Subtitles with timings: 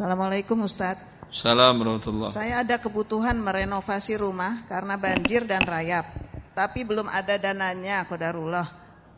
[0.00, 1.28] Assalamualaikum Ustadz.
[1.28, 6.08] Warahmatullahi Saya ada kebutuhan merenovasi rumah karena banjir dan rayap.
[6.56, 8.64] Tapi belum ada dananya, kodarullah.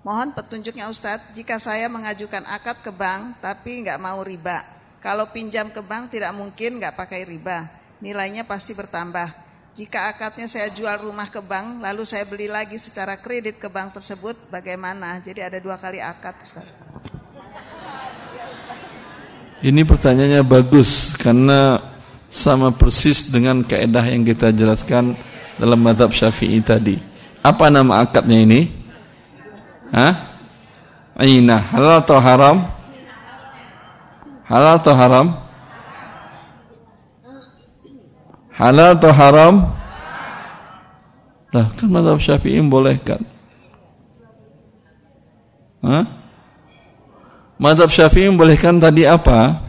[0.02, 4.58] Mohon petunjuknya Ustadz, jika saya mengajukan akad ke bank tapi nggak mau riba.
[4.98, 7.70] Kalau pinjam ke bank tidak mungkin nggak pakai riba.
[8.02, 9.30] Nilainya pasti bertambah.
[9.78, 13.94] Jika akadnya saya jual rumah ke bank, lalu saya beli lagi secara kredit ke bank
[14.02, 15.22] tersebut, bagaimana?
[15.22, 17.21] Jadi ada dua kali akad Ustadz.
[19.62, 21.78] Ini pertanyaannya bagus karena
[22.26, 25.14] sama persis dengan kaidah yang kita jelaskan
[25.54, 26.98] dalam mazhab Syafi'i tadi.
[27.46, 28.66] Apa nama akadnya ini?
[29.94, 30.18] Hah?
[31.14, 32.56] Aina halal atau haram?
[34.50, 35.26] Halal atau haram?
[38.50, 39.54] Halal atau haram?
[41.54, 43.22] Lah kan mazhab Syafi'i membolehkan.
[45.86, 46.21] Hah?
[47.60, 49.60] Madhab Syafi'i membolehkan tadi apa?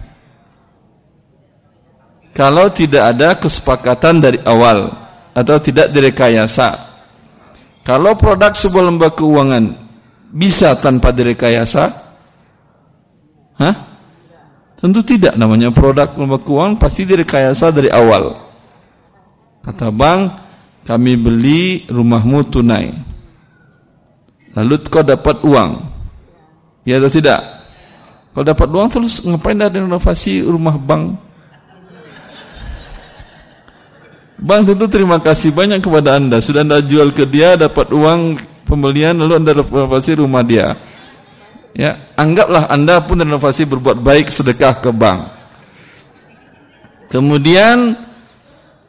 [2.33, 4.89] Kalau tidak ada kesepakatan dari awal
[5.37, 6.73] atau tidak direkayasa.
[7.85, 9.75] Kalau produk sebuah lembaga keuangan
[10.33, 11.83] bisa tanpa direkayasa?
[13.61, 13.75] Hah?
[14.81, 18.33] Tentu tidak namanya produk lembaga keuangan pasti direkayasa dari awal.
[19.61, 20.21] Kata bank,
[20.83, 22.91] kami beli rumahmu tunai.
[24.53, 25.71] Lalu kau dapat uang.
[26.83, 27.62] Ya atau tidak?
[28.33, 31.21] Kalau dapat uang terus ngapain ada renovasi rumah bank?
[34.43, 39.15] Bank tentu terima kasih banyak kepada anda Sudah anda jual ke dia dapat uang pembelian
[39.15, 40.75] lalu anda renovasi rumah dia
[41.73, 45.25] Ya, anggaplah anda pun renovasi berbuat baik sedekah ke bank.
[47.09, 47.97] Kemudian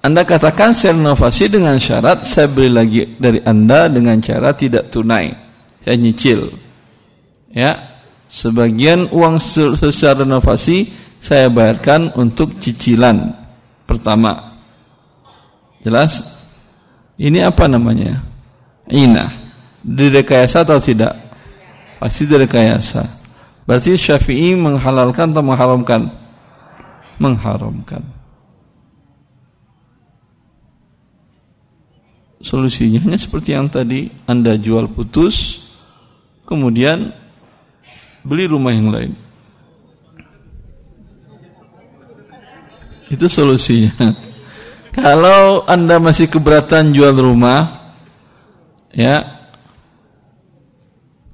[0.05, 5.33] anda katakan saya renovasi dengan syarat saya beli lagi dari anda dengan cara tidak tunai,
[5.81, 6.53] saya nyicil.
[7.57, 7.94] Ya,
[8.29, 10.91] Sebagian uang secara renovasi
[11.23, 13.33] saya bayarkan untuk cicilan
[13.89, 14.61] pertama.
[15.81, 16.43] Jelas?
[17.17, 18.21] Ini apa namanya?
[18.91, 19.31] Ina.
[19.85, 21.17] Direkayasa atau tidak?
[22.01, 23.05] Pasti direkayasa.
[23.65, 26.13] Berarti Syafi'i menghalalkan atau mengharamkan?
[27.17, 28.05] Mengharamkan.
[32.45, 35.65] Solusinya seperti yang tadi Anda jual putus,
[36.45, 37.09] kemudian
[38.25, 39.13] beli rumah yang lain.
[43.13, 44.17] Itu solusinya.
[44.97, 47.93] Kalau Anda masih keberatan jual rumah,
[48.95, 49.27] ya,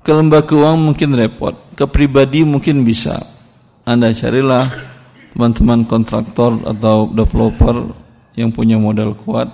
[0.00, 3.20] ke lembaga keuangan mungkin repot, ke pribadi mungkin bisa.
[3.84, 4.64] Anda carilah
[5.36, 7.94] teman-teman kontraktor atau developer
[8.34, 9.52] yang punya modal kuat,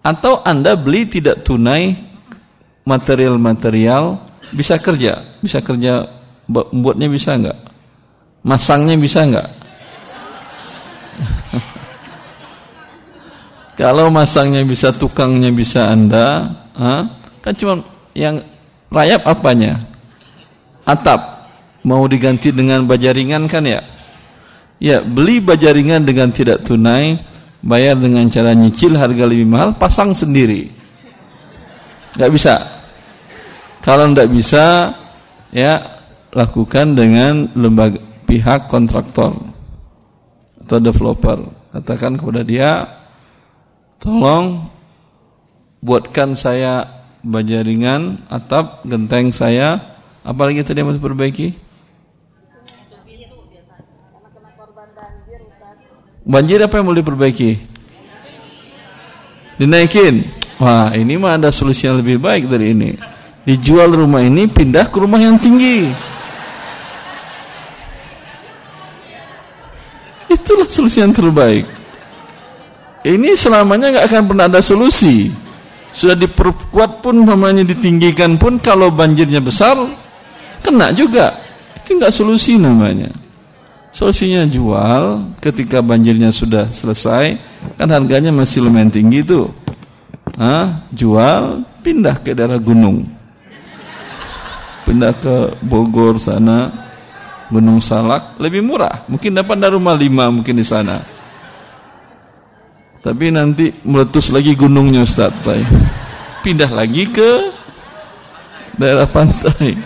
[0.00, 1.92] atau Anda beli tidak tunai
[2.88, 4.16] material-material
[4.56, 6.15] bisa kerja, bisa kerja
[6.50, 7.58] buatnya bisa enggak?
[8.46, 9.50] Masangnya bisa enggak?
[13.80, 17.10] Kalau masangnya bisa, tukangnya bisa Anda, ha?
[17.42, 17.82] kan cuma
[18.16, 18.40] yang
[18.88, 19.82] rayap apanya?
[20.86, 21.34] Atap.
[21.86, 23.78] Mau diganti dengan baja ringan kan ya?
[24.82, 27.14] Ya, beli baja ringan dengan tidak tunai,
[27.62, 30.66] bayar dengan cara nyicil harga lebih mahal, pasang sendiri.
[32.18, 32.54] Enggak bisa.
[33.86, 34.90] Kalau enggak bisa,
[35.54, 35.95] ya
[36.36, 37.96] lakukan dengan lembaga
[38.28, 39.32] pihak kontraktor
[40.60, 41.48] atau developer.
[41.72, 42.84] Katakan kepada dia,
[43.96, 44.68] tolong
[45.80, 46.84] buatkan saya
[47.24, 49.80] baja ringan, atap, genteng saya,
[50.20, 51.56] apalagi tadi yang harus perbaiki?
[56.26, 57.50] Banjir apa yang boleh diperbaiki?
[59.62, 60.26] Dinaikin.
[60.58, 62.98] Wah, ini mah ada solusi yang lebih baik dari ini.
[63.46, 65.86] Dijual rumah ini, pindah ke rumah yang tinggi.
[70.46, 71.66] Itulah solusi yang terbaik.
[73.02, 75.26] Ini selamanya nggak akan pernah ada solusi.
[75.90, 79.74] Sudah diperkuat pun, mamanya ditinggikan pun, kalau banjirnya besar,
[80.62, 81.34] kena juga.
[81.74, 83.10] Itu nggak solusi namanya.
[83.90, 87.34] Solusinya jual ketika banjirnya sudah selesai,
[87.74, 89.50] kan harganya masih lumayan tinggi tuh.
[90.38, 90.86] Hah?
[90.94, 93.02] Jual, pindah ke daerah gunung.
[94.86, 96.85] Pindah ke Bogor sana,
[97.46, 99.06] Gunung Salak lebih murah.
[99.06, 100.98] Mungkin dapat dari rumah lima mungkin di sana.
[103.06, 105.30] Tapi nanti meletus lagi gunungnya Ustaz.
[106.42, 107.54] Pindah lagi ke
[108.74, 109.78] daerah pantai.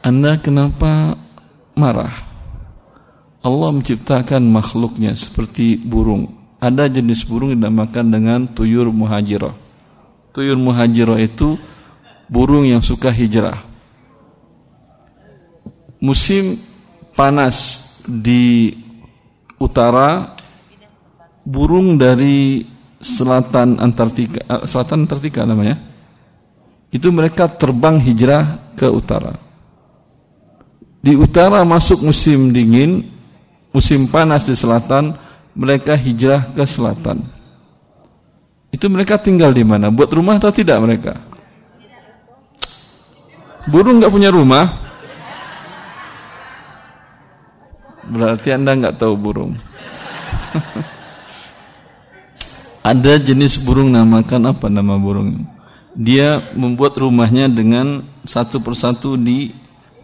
[0.00, 1.18] Anda kenapa
[1.74, 2.24] marah?
[3.44, 6.30] Allah menciptakan makhluknya seperti burung.
[6.56, 9.65] Ada jenis burung yang dinamakan dengan tuyur muhajirah.
[10.36, 11.56] Tuyur muhajirah itu
[12.28, 13.66] burung yang suka hijrah.
[16.00, 16.60] musim
[17.16, 17.56] panas
[18.04, 18.76] di
[19.56, 20.36] utara
[21.46, 22.62] burung dari
[23.00, 25.80] selatan Antartika eh, selatan Antartika namanya
[26.92, 29.34] itu mereka terbang hijrah ke utara
[31.00, 33.02] di utara masuk musim dingin
[33.72, 35.16] musim panas di selatan
[35.56, 37.24] mereka hijrah ke selatan
[38.76, 41.16] itu mereka tinggal di mana buat rumah atau tidak mereka
[43.64, 44.68] burung nggak punya rumah
[48.04, 49.56] berarti anda nggak tahu burung
[52.86, 55.42] Ada jenis burung namakan apa nama burung?
[55.98, 59.50] Dia membuat rumahnya dengan satu persatu di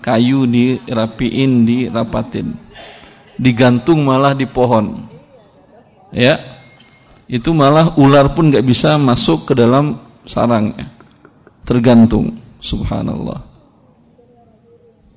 [0.02, 2.58] kayu dirapiin, dirapatin.
[3.38, 5.06] Digantung malah di pohon.
[6.10, 6.42] Ya.
[7.32, 9.96] Itu malah ular pun nggak bisa masuk ke dalam
[10.28, 10.92] sarangnya.
[11.64, 12.36] Tergantung.
[12.60, 13.40] Subhanallah.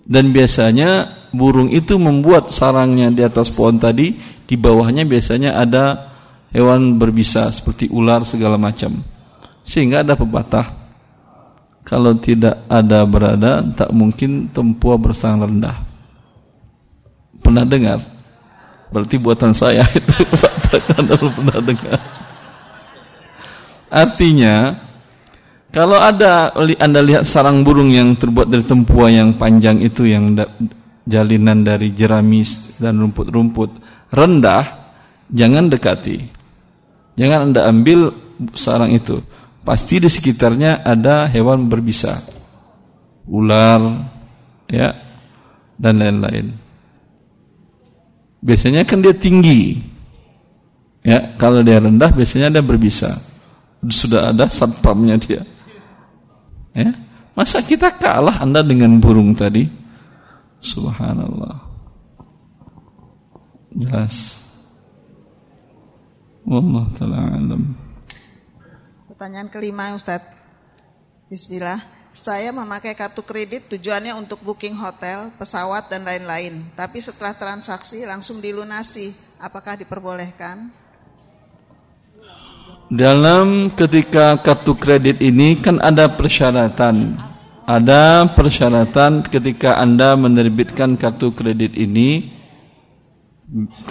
[0.07, 4.15] Dan biasanya burung itu membuat sarangnya di atas pohon tadi,
[4.47, 6.15] di bawahnya biasanya ada
[6.55, 8.95] hewan berbisa seperti ular segala macam.
[9.67, 10.71] Sehingga ada pepatah,
[11.83, 15.83] kalau tidak ada berada, tak mungkin tempuh bersang rendah.
[17.43, 18.14] Pernah dengar?
[18.93, 21.99] Berarti buatan saya itu pepatah Anda pernah dengar.
[23.89, 24.55] Artinya,
[25.71, 30.35] kalau ada Anda lihat sarang burung yang terbuat dari tempuah yang panjang itu yang
[31.05, 33.71] jalinan dari jeramis dan rumput-rumput
[34.11, 34.63] rendah,
[35.29, 36.17] jangan dekati.
[37.15, 38.11] Jangan Anda ambil
[38.55, 39.21] sarang itu.
[39.65, 42.21] Pasti di sekitarnya ada hewan berbisa.
[43.25, 43.81] Ular,
[44.69, 44.93] ya,
[45.79, 46.64] dan lain-lain.
[48.45, 49.81] Biasanya kan dia tinggi.
[51.01, 53.17] Ya, kalau dia rendah biasanya dia berbisa.
[53.89, 55.41] Sudah ada satpamnya dia.
[56.77, 56.93] Ya.
[57.33, 59.65] Masa kita kalah Anda dengan burung tadi?
[60.61, 61.57] Subhanallah.
[63.75, 64.45] Jelas.
[66.45, 67.73] Wallah ta'ala alam.
[69.09, 70.21] Pertanyaan kelima Ustaz.
[71.27, 71.81] Bismillah.
[72.15, 76.63] Saya memakai kartu kredit tujuannya untuk booking hotel, pesawat dan lain-lain.
[76.71, 79.11] Tapi setelah transaksi langsung dilunasi.
[79.35, 80.71] Apakah diperbolehkan?
[82.87, 87.19] Dalam ketika kartu kredit ini kan ada persyaratan.
[87.67, 92.31] Ada persyaratan ketika Anda menerbitkan kartu kredit ini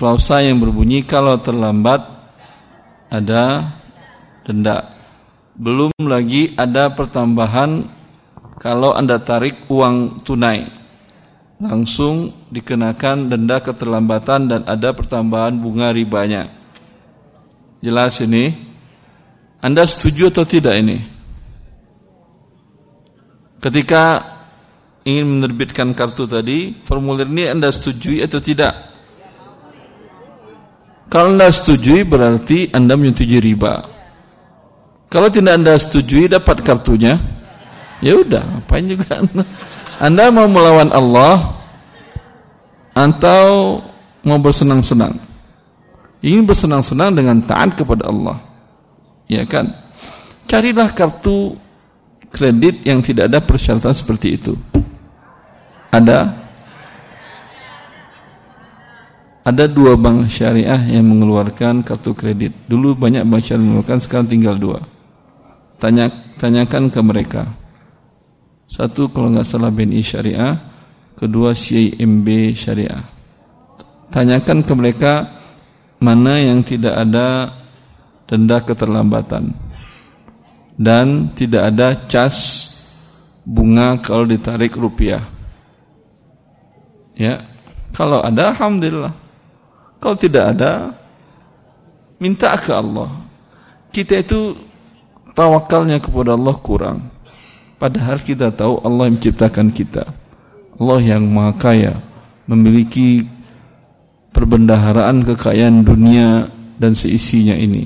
[0.01, 2.01] klausa yang berbunyi kalau terlambat
[3.13, 3.69] ada
[4.49, 4.97] denda.
[5.61, 8.01] Belum lagi ada pertambahan
[8.65, 10.65] kalau Anda tarik uang tunai.
[11.61, 16.49] Langsung dikenakan denda keterlambatan dan ada pertambahan bunga ribanya.
[17.85, 18.57] Jelas ini?
[19.61, 20.97] Anda setuju atau tidak ini?
[23.61, 24.25] Ketika
[25.05, 28.73] ingin menerbitkan kartu tadi, formulir ini Anda setujui atau tidak?
[31.13, 33.89] Kalau Anda setujui berarti Anda menyetujui riba.
[35.13, 37.17] Kalau tidak Anda setujui dapat kartunya,
[38.01, 39.45] ya udah, apain juga Anda.
[40.03, 41.55] Anda mau melawan Allah
[42.95, 43.79] atau
[44.27, 45.15] mau bersenang-senang?
[46.25, 48.41] Ingin bersenang-senang dengan taat kepada Allah.
[49.29, 49.71] Ya kan?
[50.49, 51.55] Carilah kartu
[52.35, 54.59] kredit yang tidak ada persyaratan seperti itu.
[55.95, 56.45] Ada
[59.45, 62.57] ada dua bank syariah yang mengeluarkan kartu kredit.
[62.65, 64.81] Dulu banyak bank syariah mengeluarkan, sekarang tinggal dua.
[65.77, 66.09] Tanya,
[66.41, 67.45] tanyakan ke mereka.
[68.75, 70.59] Satu kalau nggak salah BNI Syariah,
[71.15, 73.07] kedua CIMB Syariah.
[74.11, 75.13] Tanyakan ke mereka
[76.03, 77.55] mana yang tidak ada
[78.27, 79.55] denda keterlambatan
[80.75, 82.67] dan tidak ada cas
[83.47, 85.23] bunga kalau ditarik rupiah.
[87.15, 87.47] Ya,
[87.95, 89.15] kalau ada alhamdulillah.
[90.03, 90.99] Kalau tidak ada,
[92.19, 93.23] minta ke Allah.
[93.95, 94.59] Kita itu
[95.31, 97.14] tawakalnya kepada Allah kurang.
[97.85, 100.09] Padahal kita tahu Allah yang menciptakan kita.
[100.81, 101.93] Allah yang maha kaya,
[102.49, 103.29] memiliki
[104.33, 106.49] perbendaharaan kekayaan dunia
[106.81, 107.85] dan seisinya ini.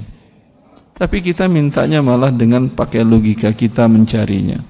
[0.94, 4.62] Tapi kita mintanya malah dengan pakai logika kita mencarinya.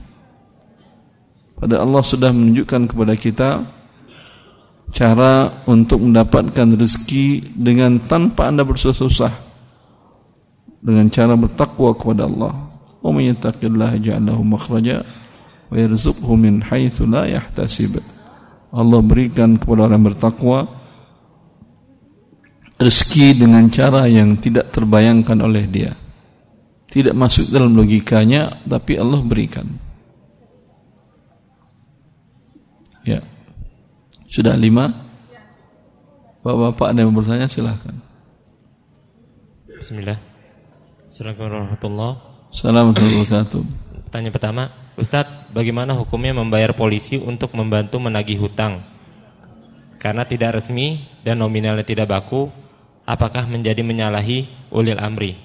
[1.61, 3.69] Pada Allah sudah menunjukkan kepada kita
[4.97, 9.37] cara untuk mendapatkan rezeki dengan tanpa anda bersusah-susah
[10.81, 12.68] dengan cara bertakwa kepada Allah
[13.03, 15.07] wa may yattaqillaha ja'alahu makhraja
[15.69, 17.99] wa yarzuqhu min haitsu la yahtasib
[18.75, 20.69] Allah berikan kepada orang bertakwa
[22.79, 25.93] rezeki dengan cara yang tidak terbayangkan oleh dia
[26.89, 29.67] tidak masuk dalam logikanya tapi Allah berikan
[33.07, 33.21] ya
[34.29, 34.93] Sudah lima?
[36.45, 37.97] Bapak-bapak ada yang bertanya silahkan.
[39.65, 40.21] Bismillah.
[41.09, 43.63] Assalamualaikum warahmatullahi wabarakatuh.
[44.09, 44.63] Pertanyaan pertama,
[44.97, 48.83] Ustadz, bagaimana hukumnya membayar polisi untuk membantu menagih hutang?
[50.01, 52.49] Karena tidak resmi dan nominalnya tidak baku,
[53.05, 55.37] apakah menjadi menyalahi ulil amri?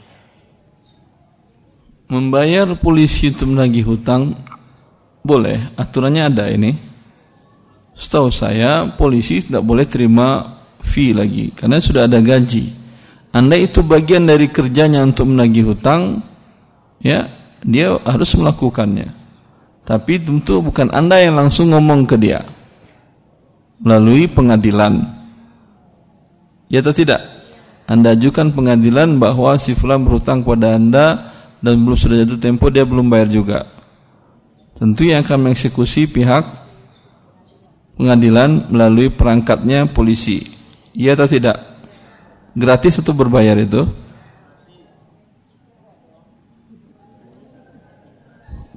[2.07, 4.37] Membayar polisi untuk menagih hutang
[5.23, 6.75] boleh, aturannya ada ini.
[7.93, 12.73] Setahu saya polisi tidak boleh terima fee lagi karena sudah ada gaji.
[13.33, 16.21] Anda itu bagian dari kerjanya untuk menagih hutang,
[17.03, 17.29] ya
[17.61, 19.11] dia harus melakukannya.
[19.83, 22.41] Tapi tentu bukan Anda yang langsung ngomong ke dia
[23.83, 25.03] melalui pengadilan.
[26.71, 27.19] Ya atau tidak?
[27.83, 32.87] Anda ajukan pengadilan bahwa si fulan berhutang kepada Anda dan belum sudah jatuh tempo dia
[32.87, 33.67] belum bayar juga.
[34.79, 36.47] Tentu yang akan mengeksekusi pihak
[37.99, 40.41] pengadilan melalui perangkatnya polisi.
[40.95, 41.59] Iya atau tidak?
[42.55, 43.83] Gratis atau berbayar itu?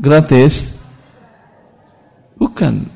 [0.07, 0.79] Gratis?
[2.39, 2.87] Bukan.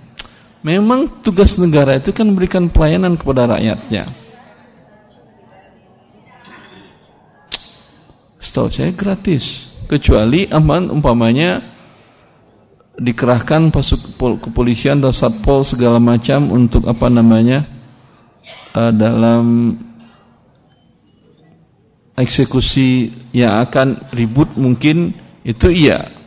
[0.62, 4.06] Memang tugas negara itu kan memberikan pelayanan kepada rakyatnya.
[8.38, 9.74] Setahu saya gratis.
[9.90, 11.58] Kecuali aman umpamanya
[12.94, 17.66] dikerahkan pasuk kepolisian atau satpol segala macam untuk apa namanya
[18.76, 19.74] uh, dalam
[22.14, 25.10] eksekusi yang akan ribut mungkin
[25.42, 26.19] itu iya.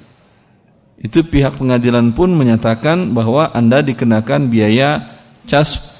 [1.03, 5.03] Itu pihak pengadilan pun menyatakan bahwa Anda dikenakan biaya
[5.43, 5.99] cas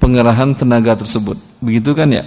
[0.00, 1.36] pengerahan tenaga tersebut.
[1.60, 2.24] Begitu kan ya?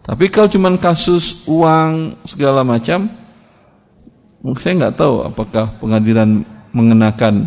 [0.00, 3.12] Tapi kalau cuma kasus uang segala macam,
[4.56, 7.44] saya nggak tahu apakah pengadilan mengenakan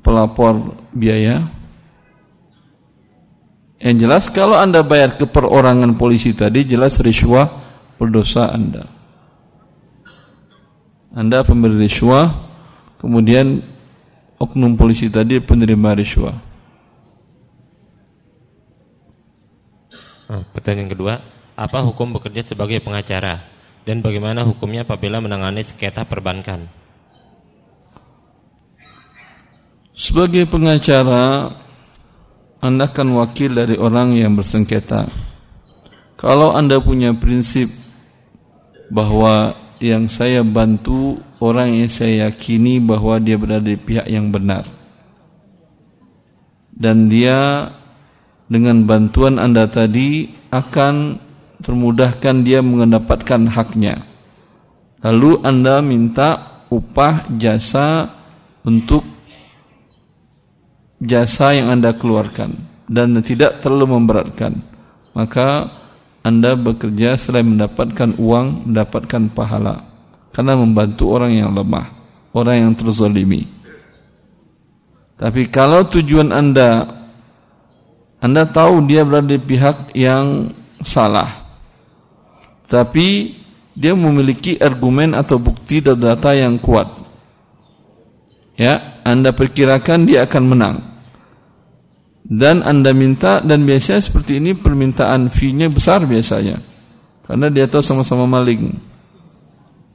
[0.00, 1.48] pelapor biaya
[3.76, 7.44] yang jelas kalau anda bayar ke perorangan polisi tadi jelas riswah
[8.00, 8.95] berdosa anda.
[11.16, 12.28] Anda pemberi riswah,
[13.00, 13.64] kemudian
[14.36, 16.36] oknum polisi tadi penerima riswah.
[20.28, 21.14] Oh, pertanyaan kedua,
[21.56, 23.40] apa hukum bekerja sebagai pengacara
[23.88, 26.68] dan bagaimana hukumnya apabila menangani sengketa perbankan?
[29.96, 31.56] Sebagai pengacara
[32.66, 35.06] anda kan wakil dari orang yang bersengketa.
[36.16, 37.68] Kalau Anda punya prinsip
[38.88, 39.52] bahwa
[39.82, 44.68] yang saya bantu orang yang saya yakini bahwa dia berada di pihak yang benar.
[46.76, 47.70] Dan dia
[48.46, 51.18] dengan bantuan Anda tadi akan
[51.60, 54.04] termudahkan dia mendapatkan haknya.
[55.00, 58.10] Lalu Anda minta upah jasa
[58.66, 59.04] untuk
[61.00, 62.56] jasa yang Anda keluarkan
[62.88, 64.62] dan tidak terlalu memberatkan,
[65.12, 65.70] maka
[66.26, 69.86] Anda bekerja selain mendapatkan uang, mendapatkan pahala
[70.34, 71.94] karena membantu orang yang lemah,
[72.34, 73.46] orang yang terzolimi.
[75.14, 76.90] Tapi kalau tujuan Anda
[78.18, 80.50] Anda tahu dia berada di pihak yang
[80.82, 81.30] salah.
[82.66, 83.38] Tapi
[83.76, 86.88] dia memiliki argumen atau bukti dan data yang kuat
[88.56, 90.76] ya Anda perkirakan dia akan menang
[92.26, 96.58] dan Anda minta dan biasanya seperti ini permintaan fee-nya besar biasanya.
[97.26, 98.74] Karena dia tahu sama-sama maling.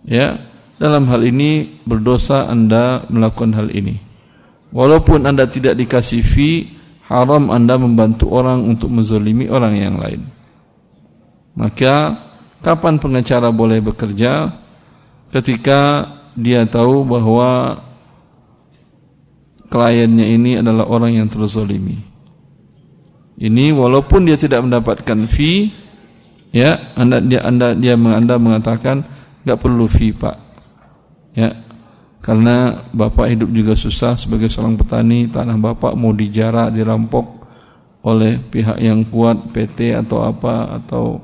[0.07, 0.39] Ya
[0.79, 4.00] dalam hal ini berdosa Anda melakukan hal ini.
[4.71, 6.71] Walaupun Anda tidak dikasih fee
[7.11, 10.23] haram Anda membantu orang untuk menzalimi orang yang lain.
[11.51, 12.15] Maka
[12.63, 14.55] kapan pengacara boleh bekerja?
[15.35, 16.07] Ketika
[16.39, 17.79] dia tahu bahwa
[19.67, 22.11] kliennya ini adalah orang yang terzolimi.
[23.41, 25.74] Ini walaupun dia tidak mendapatkan fee,
[26.53, 29.01] ya anda dia anda dia anda mengatakan
[29.41, 30.38] nggak perlu fee pak,
[31.33, 31.50] ya
[32.21, 37.41] karena bapak hidup juga susah sebagai seorang petani tanah bapak mau dijarah dirampok
[38.05, 41.17] oleh pihak yang kuat PT atau apa atau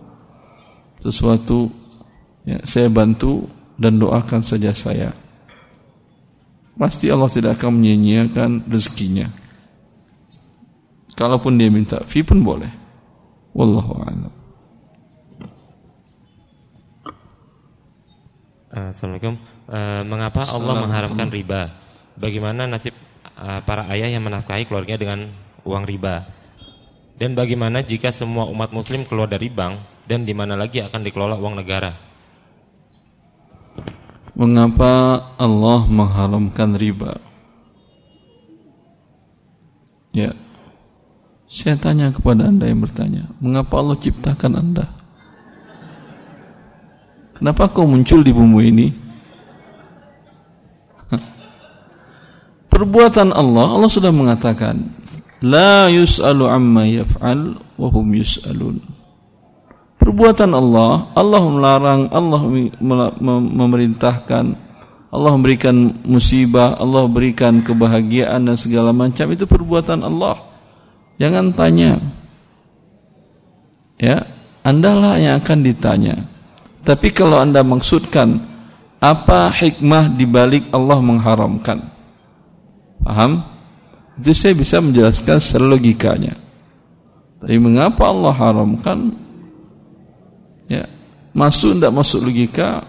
[0.98, 1.70] sesuatu
[2.42, 3.46] ya, saya bantu
[3.78, 5.14] dan doakan saja saya
[6.78, 9.28] pasti Allah tidak akan menyia-nyiakan rezekinya.
[11.18, 12.70] Kalaupun dia minta fee pun boleh.
[13.58, 14.34] Wallahu a'lam.
[18.70, 19.42] Assalamualaikum.
[19.66, 21.74] Uh, mengapa Allah mengharamkan riba?
[22.22, 22.94] Bagaimana nasib
[23.34, 25.34] uh, para ayah yang menafkahi keluarga dengan
[25.66, 26.30] uang riba?
[27.18, 31.34] Dan bagaimana jika semua umat muslim keluar dari bank dan di mana lagi akan dikelola
[31.42, 31.98] uang negara?
[34.38, 37.18] Mengapa Allah mengharamkan riba?
[40.14, 40.38] Ya.
[41.48, 44.86] Saya tanya kepada Anda yang bertanya, mengapa Allah ciptakan Anda?
[47.40, 48.88] Kenapa kau muncul di bumi ini?
[52.74, 54.92] Perbuatan Allah, Allah sudah mengatakan,
[55.40, 58.82] La yus'alu amma yaf'al wa hum yus'alun.
[60.02, 62.42] Perbuatan Allah, Allah melarang, Allah
[63.54, 64.46] memerintahkan,
[65.08, 70.47] Allah memberikan musibah, Allah berikan kebahagiaan dan segala macam itu perbuatan Allah.
[71.18, 71.98] Jangan tanya.
[73.98, 74.26] Ya,
[74.68, 76.28] Andalah yang akan ditanya.
[76.84, 78.36] Tapi kalau Anda maksudkan
[79.00, 81.88] apa hikmah di balik Allah mengharamkan?
[83.00, 83.48] Paham?
[84.20, 86.36] Itu saya bisa menjelaskan secara logikanya.
[87.40, 89.14] Tapi mengapa Allah haramkan?
[90.68, 90.90] Ya,
[91.32, 92.84] masuk tidak masuk logika?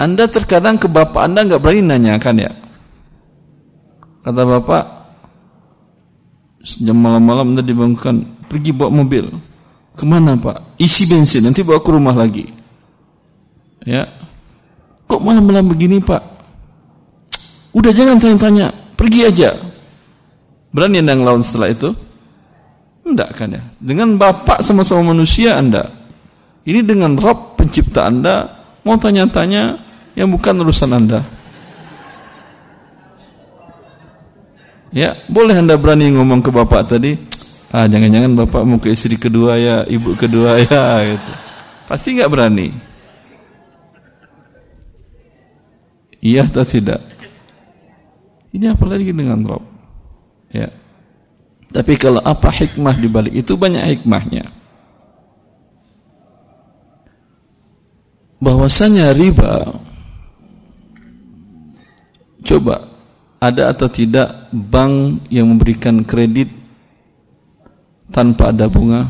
[0.00, 2.52] Anda terkadang ke bapak Anda nggak berani nanyakan ya.
[4.26, 4.84] Kata bapak,
[6.64, 9.26] jam malam-malam Anda dibangunkan, pergi bawa mobil.
[9.96, 10.76] Ke mana pak?
[10.80, 12.48] Isi bensin, nanti bawa ke rumah lagi.
[13.84, 14.08] Ya,
[15.08, 16.20] kok malam-malam begini pak?
[17.72, 19.56] Udah jangan tanya-tanya, pergi aja.
[20.70, 21.90] Berani anda ngelawan setelah itu?
[23.02, 23.62] Enggak kan ya.
[23.80, 25.90] Dengan bapak sama-sama manusia anda.
[26.62, 29.80] Ini dengan Rob pencipta anda, mau tanya-tanya
[30.14, 31.24] yang bukan urusan anda.
[34.90, 37.14] Ya, boleh anda berani ngomong ke bapak tadi,
[37.70, 41.32] ah jangan-jangan bapak mau ke istri kedua ya, ibu kedua ya, gitu.
[41.86, 42.74] Pasti nggak berani.
[46.20, 47.00] Iya atau tidak?
[48.50, 49.64] Ini apalagi dengan Rob.
[50.50, 50.68] Ya.
[51.70, 54.50] Tapi kalau apa hikmah di balik itu banyak hikmahnya.
[58.42, 59.70] Bahwasanya riba
[62.42, 62.90] coba
[63.40, 66.52] ada atau tidak bank yang memberikan kredit
[68.12, 69.08] tanpa ada bunga?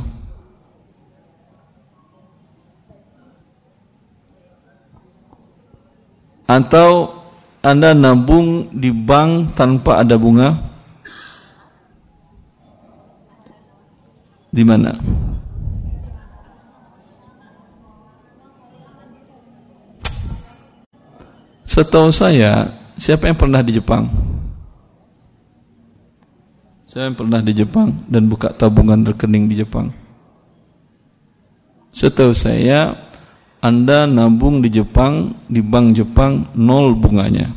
[6.46, 7.20] Atau
[7.62, 10.54] anda nabung di bank tanpa ada bunga?
[14.50, 14.98] Di mana?
[21.62, 22.66] Setahu saya,
[23.00, 24.04] siapa yang pernah di Jepang?
[26.84, 29.88] Saya yang pernah di Jepang dan buka tabungan rekening di Jepang.
[31.96, 32.92] Setahu saya,
[33.64, 37.56] anda nabung di Jepang, di bank Jepang, nol bunganya.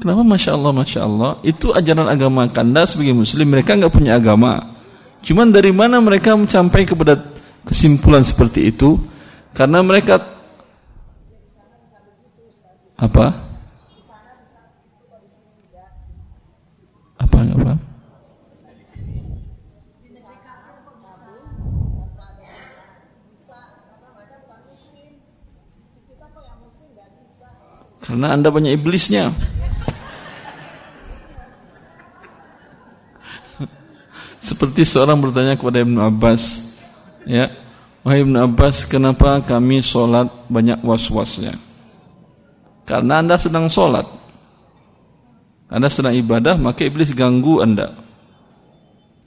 [0.00, 1.32] Kenapa Masya Allah, Masya Allah?
[1.44, 3.52] Itu ajaran agama Anda sebagai Muslim.
[3.52, 4.80] Mereka nggak punya agama.
[5.20, 7.20] Cuman dari mana mereka mencapai kepada
[7.68, 8.96] kesimpulan seperti itu?
[9.52, 10.39] Karena mereka
[13.00, 13.26] apa?
[17.16, 17.38] Apa?
[17.40, 17.72] Apa?
[28.00, 29.32] Karena Anda banyak iblisnya.
[34.40, 36.74] Seperti seorang bertanya kepada Ibnu Abbas,
[37.22, 37.52] ya,
[38.02, 41.69] wahai Ibnu Abbas, kenapa kami sholat banyak was-wasnya?
[42.88, 44.06] Karena anda sedang sholat,
[45.70, 47.94] anda sedang ibadah, maka iblis ganggu anda.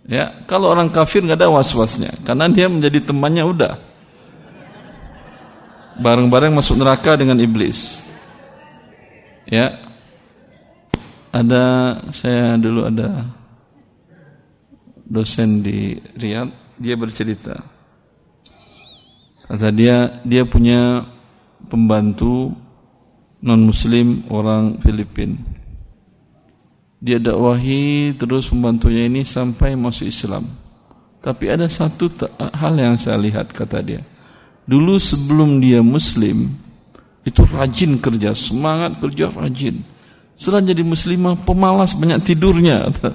[0.03, 3.73] Ya, kalau orang kafir nggak ada was-wasnya, karena dia menjadi temannya udah.
[6.03, 8.03] Bareng-bareng masuk neraka dengan iblis.
[9.47, 9.79] Ya.
[11.33, 13.25] Ada saya dulu ada
[15.07, 17.57] dosen di Riyadh, dia bercerita.
[19.49, 21.05] Kata dia, dia punya
[21.67, 22.53] pembantu
[23.43, 25.35] non muslim orang Filipin.
[27.03, 30.47] Dia dakwahi terus pembantunya ini sampai masuk Islam.
[31.19, 32.07] Tapi ada satu
[32.39, 34.01] hal yang saya lihat kata dia.
[34.63, 36.47] Dulu sebelum dia muslim,
[37.27, 39.83] itu rajin kerja, semangat kerja rajin.
[40.39, 42.87] Setelah jadi muslimah pemalas banyak tidurnya.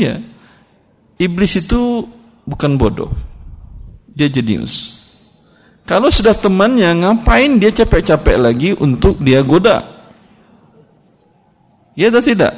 [0.00, 0.24] iya.
[1.20, 2.08] Iblis itu
[2.48, 3.12] bukan bodoh.
[4.08, 4.97] Dia jenius.
[5.88, 9.80] Kalau sudah temannya, ngapain dia capek-capek lagi untuk dia goda?
[11.96, 12.52] Ya atau tidak?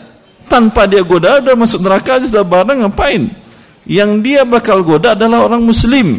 [0.50, 3.30] Tanpa dia goda, udah masuk neraka, sudah bareng, ngapain?
[3.86, 6.18] Yang dia bakal goda adalah orang muslim.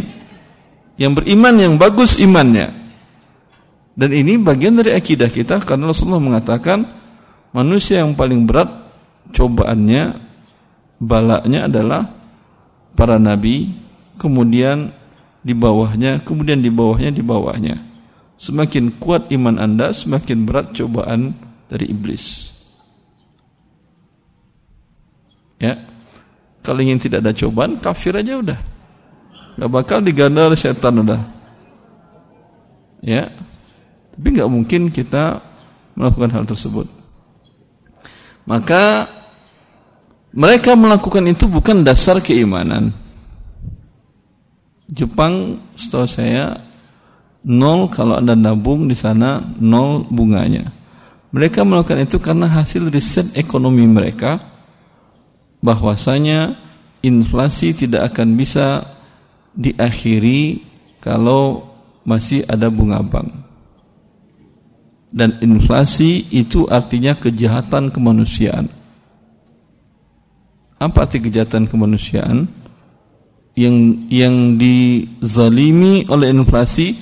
[0.96, 2.72] Yang beriman, yang bagus imannya.
[3.92, 6.88] Dan ini bagian dari akidah kita karena Rasulullah mengatakan
[7.52, 8.72] manusia yang paling berat
[9.36, 10.16] cobaannya
[10.96, 12.08] balaknya adalah
[12.96, 13.68] para nabi,
[14.16, 14.96] kemudian
[15.42, 17.76] di bawahnya, kemudian di bawahnya, di bawahnya.
[18.38, 21.38] Semakin kuat iman Anda, semakin berat cobaan
[21.70, 22.50] dari iblis.
[25.62, 25.78] Ya.
[26.62, 28.60] Kalau ingin tidak ada cobaan, kafir aja udah.
[29.58, 31.22] Gak bakal diganda oleh setan udah.
[33.02, 33.34] Ya.
[34.14, 35.42] Tapi nggak mungkin kita
[35.98, 36.86] melakukan hal tersebut.
[38.46, 39.10] Maka
[40.34, 42.94] mereka melakukan itu bukan dasar keimanan.
[44.92, 46.60] Jepang setahu saya
[47.48, 50.76] nol kalau anda nabung di sana nol bunganya.
[51.32, 54.44] Mereka melakukan itu karena hasil riset ekonomi mereka
[55.64, 56.60] bahwasanya
[57.00, 58.84] inflasi tidak akan bisa
[59.56, 60.60] diakhiri
[61.00, 61.72] kalau
[62.04, 63.32] masih ada bunga bank.
[65.12, 68.72] Dan inflasi itu artinya kejahatan kemanusiaan.
[70.80, 72.48] Apa arti kejahatan kemanusiaan?
[73.52, 73.76] Yang
[74.08, 76.96] yang dizalimi oleh inflasi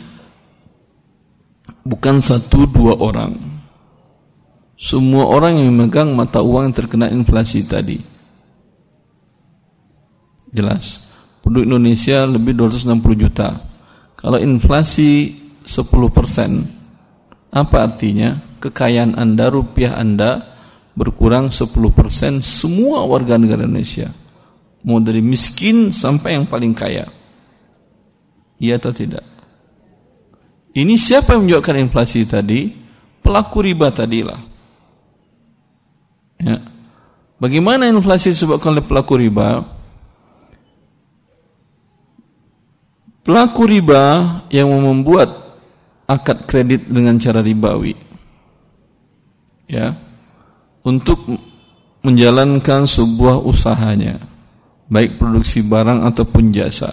[1.85, 3.61] bukan satu dua orang.
[4.79, 7.99] Semua orang yang memegang mata uang yang terkena inflasi tadi.
[10.49, 11.05] Jelas.
[11.43, 13.59] Penduduk Indonesia lebih 260 juta.
[14.15, 16.63] Kalau inflasi 10 persen,
[17.49, 18.39] apa artinya?
[18.59, 20.43] Kekayaan Anda, rupiah Anda
[20.95, 24.11] berkurang 10% semua warga negara Indonesia.
[24.83, 27.07] Mau dari miskin sampai yang paling kaya.
[28.59, 29.23] Iya atau tidak?
[30.75, 32.71] Ini siapa yang menyebabkan inflasi tadi?
[33.19, 34.39] Pelaku riba tadilah.
[36.39, 36.63] Ya.
[37.39, 39.63] Bagaimana inflasi disebabkan oleh pelaku riba?
[43.23, 44.03] Pelaku riba
[44.47, 45.31] yang membuat
[46.07, 47.95] akad kredit dengan cara ribawi.
[49.69, 50.09] Ya
[50.83, 51.19] untuk
[52.01, 54.17] menjalankan sebuah usahanya,
[54.89, 56.89] baik produksi barang ataupun jasa.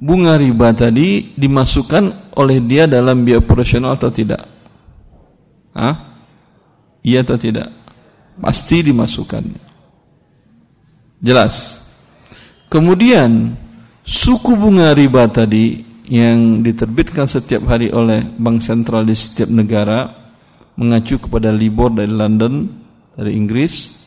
[0.00, 4.48] Bunga riba tadi dimasukkan oleh dia dalam biaya operasional atau tidak?
[5.76, 6.24] Hah?
[7.04, 7.68] Iya atau tidak?
[8.40, 9.44] Pasti dimasukkan.
[11.20, 11.84] Jelas.
[12.72, 13.52] Kemudian
[14.00, 20.10] suku bunga riba tadi yang diterbitkan setiap hari oleh bank sentral di setiap negara
[20.80, 22.66] mengacu kepada Libor dari London,
[23.14, 24.00] dari Inggris,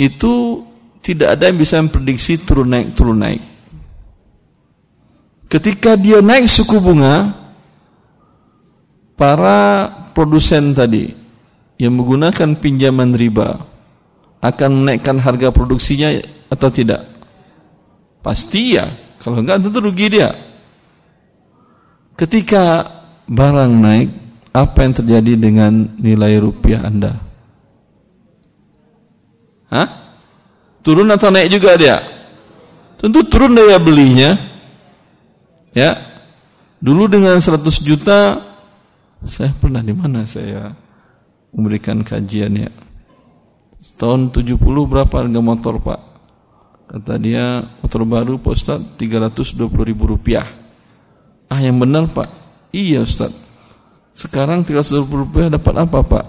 [0.00, 0.65] itu
[1.06, 3.38] tidak ada yang bisa memprediksi turun naik turun naik.
[5.46, 7.30] Ketika dia naik suku bunga,
[9.14, 11.14] para produsen tadi
[11.78, 13.62] yang menggunakan pinjaman riba
[14.42, 16.10] akan menaikkan harga produksinya
[16.50, 17.06] atau tidak?
[18.18, 18.90] Pasti ya,
[19.22, 20.34] kalau enggak tentu rugi dia.
[22.18, 22.82] Ketika
[23.30, 24.10] barang naik,
[24.50, 27.22] apa yang terjadi dengan nilai rupiah Anda?
[29.70, 30.05] Hah?
[30.86, 31.98] Turun atau naik juga dia?
[32.94, 34.38] Tentu turun daya belinya.
[35.74, 35.98] Ya.
[36.78, 38.38] Dulu dengan 100 juta
[39.26, 40.70] saya pernah di mana saya
[41.50, 42.70] memberikan kajian ya.
[43.98, 46.00] Tahun 70 berapa harga motor, Pak?
[46.86, 50.46] Kata dia motor baru Pak Ustaz 320 ribu rupiah.
[51.50, 52.30] Ah yang benar Pak?
[52.70, 53.34] Iya Ustaz.
[54.14, 56.24] Sekarang 320 rupiah dapat apa pak?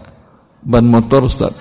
[0.65, 1.53] Ban motor Ustaz.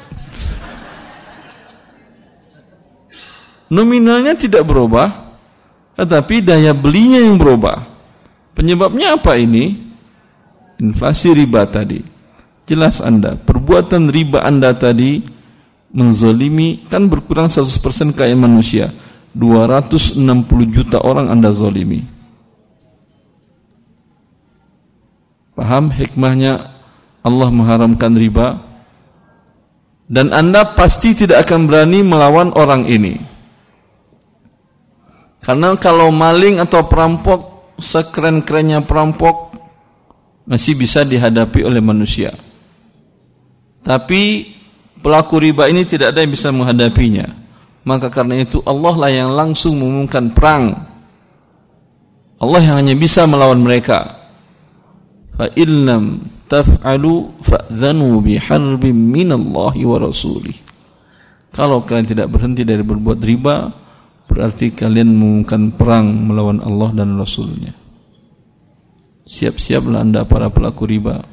[3.67, 5.35] Nominalnya tidak berubah,
[5.99, 7.83] tetapi daya belinya yang berubah.
[8.55, 9.75] Penyebabnya apa ini?
[10.79, 12.01] Inflasi riba tadi.
[12.67, 15.23] Jelas Anda, perbuatan riba Anda tadi
[15.95, 18.91] menzolimi kan berkurang 100% kekayaan manusia.
[19.37, 20.25] 260
[20.73, 22.01] juta orang Anda zolimi.
[25.53, 26.73] Paham hikmahnya
[27.21, 28.65] Allah mengharamkan riba?
[30.09, 33.36] Dan Anda pasti tidak akan berani melawan orang ini.
[35.47, 39.55] Karena kalau maling atau perampok, sekeren-kerennya perampok,
[40.43, 42.35] masih bisa dihadapi oleh manusia.
[43.87, 44.51] Tapi
[44.99, 47.31] pelaku riba ini tidak ada yang bisa menghadapinya.
[47.87, 50.75] Maka karena itu Allah lah yang langsung mengumumkan perang.
[52.43, 54.27] Allah yang hanya bisa melawan mereka
[55.37, 60.57] fa illam taf'alu fa'dhanu biharbin minallahi wa rasulih
[61.53, 63.57] kalau kalian tidak berhenti dari berbuat riba
[64.37, 67.73] berarti kalian mengumumkan perang melawan Allah dan Rasulnya
[69.25, 71.25] siap-siaplah anda para pelaku riba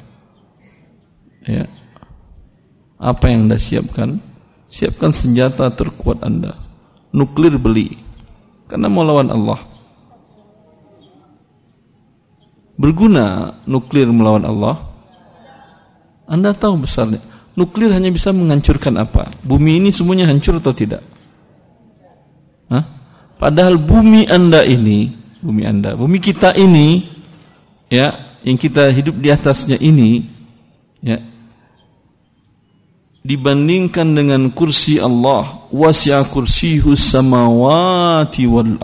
[1.44, 1.68] ya
[2.96, 4.16] apa yang anda siapkan
[4.72, 6.56] siapkan senjata terkuat anda
[7.12, 8.00] nuklir beli
[8.64, 9.74] karena melawan Allah
[12.74, 14.76] berguna nuklir melawan Allah?
[16.24, 17.20] Anda tahu besarnya.
[17.54, 19.30] Nuklir hanya bisa menghancurkan apa?
[19.46, 21.04] Bumi ini semuanya hancur atau tidak?
[23.34, 25.10] Padahal bumi Anda ini,
[25.42, 27.02] bumi Anda, bumi kita ini,
[27.90, 28.14] ya,
[28.46, 30.22] yang kita hidup di atasnya ini,
[31.02, 31.18] ya,
[33.24, 38.78] dibandingkan dengan kursi Allah wasi'a kursiyus samawati wal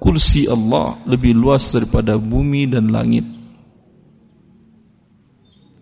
[0.00, 3.26] kursi Allah lebih luas daripada bumi dan langit.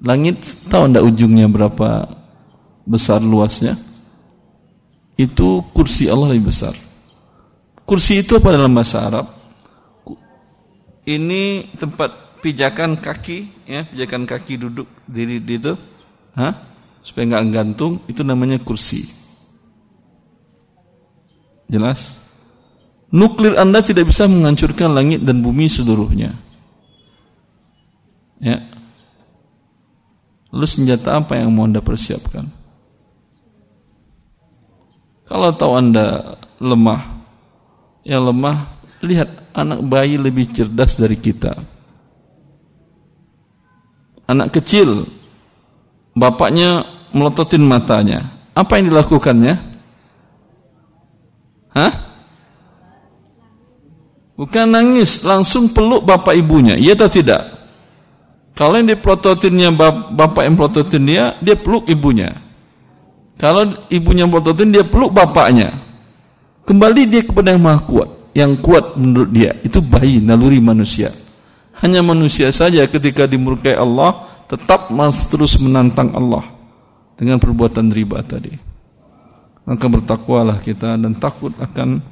[0.02, 2.10] Langit tahu anda ujungnya berapa
[2.82, 3.78] besar luasnya?
[5.14, 6.74] Itu kursi Allah lebih besar
[7.84, 9.26] kursi itu apa dalam bahasa Arab
[11.06, 15.74] ini tempat pijakan kaki ya pijakan kaki duduk diri di itu
[16.32, 16.72] Hah?
[17.02, 19.02] supaya nggak gantung itu namanya kursi.
[21.66, 22.22] Jelas?
[23.12, 26.32] Nuklir Anda tidak bisa menghancurkan langit dan bumi seluruhnya.
[28.40, 28.64] Ya.
[30.48, 32.48] Lalu senjata apa yang mau Anda persiapkan?
[35.28, 37.21] Kalau tahu Anda lemah,
[38.02, 38.66] yang lemah,
[39.02, 41.58] lihat anak bayi lebih cerdas dari kita.
[44.26, 45.06] Anak kecil
[46.14, 48.32] bapaknya melototin matanya.
[48.52, 49.54] Apa yang dilakukannya?
[51.72, 51.92] Hah?
[54.36, 56.76] Bukan nangis, langsung peluk bapak ibunya.
[56.76, 57.42] Iya atau tidak?
[58.52, 59.72] Kalau yang dipelototinnya
[60.12, 62.36] bapak yang pelototin dia, dia peluk ibunya.
[63.40, 65.72] Kalau ibunya pelototin dia peluk bapaknya.
[66.62, 68.10] Kembali dia kepada yang maha kuat.
[68.32, 69.52] Yang kuat menurut dia.
[69.66, 71.10] Itu bayi, naluri manusia.
[71.82, 76.46] Hanya manusia saja ketika dimurkai Allah, tetap masih terus menantang Allah
[77.18, 78.54] dengan perbuatan riba tadi.
[79.62, 82.02] Maka bertakwalah kita dan takut akan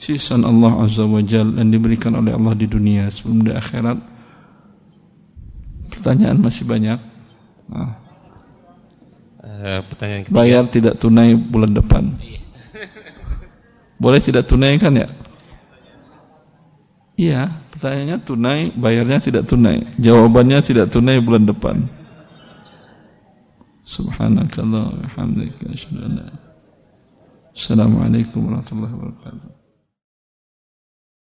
[0.00, 3.98] sisan Allah Azza wa Jal yang diberikan oleh Allah di dunia sebelum di akhirat.
[5.92, 7.00] Pertanyaan masih banyak.
[7.68, 7.92] Nah.
[9.40, 10.36] Uh, pertanyaan ketiga.
[10.36, 12.16] Bayar tidak tunai bulan depan.
[14.00, 15.08] Boleh tidak tunai kan ya?
[17.20, 17.42] Iya,
[17.76, 19.84] pertanyaannya tunai, bayarnya tidak tunai.
[20.00, 21.84] Jawabannya tidak tunai bulan depan.
[23.84, 25.68] Subhanakallah bihamdika
[27.52, 29.59] Assalamualaikum warahmatullahi wabarakatuh.